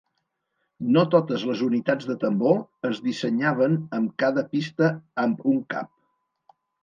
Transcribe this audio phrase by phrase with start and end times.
[0.93, 4.89] No totes les unitats de tambor es dissenyaven amb cada pista
[5.27, 5.93] amb un cap.